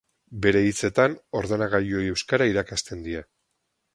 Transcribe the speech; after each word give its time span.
Bere 0.45 0.61
hitzetan, 0.67 1.17
ordenagailuei 1.41 2.07
euskara 2.15 2.49
irakasten 2.53 3.07
die. 3.09 3.23